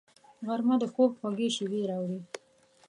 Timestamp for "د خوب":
0.81-1.11